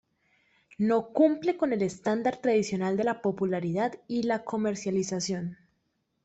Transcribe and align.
No 0.79 1.09
cumple 1.13 1.57
con 1.57 1.73
el 1.73 1.83
estándar 1.83 2.37
tradicional 2.37 2.97
de 2.97 3.03
la 3.03 3.21
popularidad 3.21 3.99
y 4.07 4.23
la 4.23 4.43
comercialización. 4.43 5.59